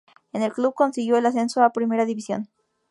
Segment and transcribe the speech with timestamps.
[0.33, 2.49] En el club consiguió el ascenso a Primera División.